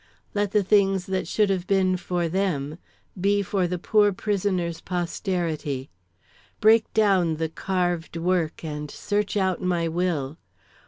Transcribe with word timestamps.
"Let 0.33 0.49
the 0.49 0.63
things 0.63 1.05
that 1.05 1.27
should 1.27 1.51
have 1.51 1.67
been 1.67 1.95
for 1.95 2.27
them 2.27 2.79
be 3.21 3.43
for 3.43 3.67
the 3.67 3.77
poor 3.77 4.11
prisoner's 4.11 4.81
posterity. 4.81 5.91
"Break 6.59 6.91
down 6.95 7.35
the 7.35 7.49
carved 7.49 8.17
work 8.17 8.63
and 8.65 8.89
search 8.89 9.37
out 9.37 9.61
my 9.61 9.87
will. 9.87 10.39